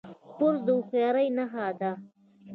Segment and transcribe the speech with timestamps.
[0.37, 1.91] کورس د هوښیارۍ نښه ده.